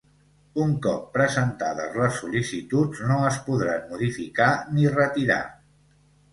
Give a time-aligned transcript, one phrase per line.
[0.61, 5.41] Un cop presentades les sol·licituds no es podran modificar ni retirar.